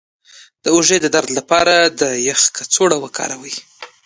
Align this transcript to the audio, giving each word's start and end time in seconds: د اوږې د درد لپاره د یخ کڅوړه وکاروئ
د 0.63 0.65
اوږې 0.75 0.97
د 1.01 1.07
درد 1.15 1.29
لپاره 1.39 1.75
د 1.99 2.01
یخ 2.27 2.41
کڅوړه 2.55 2.97
وکاروئ 3.03 3.55